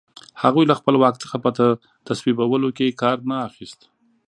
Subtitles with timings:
[0.43, 1.49] هغوی له خپل واک څخه په
[2.07, 3.79] تصویبولو کې کار نه اخیست.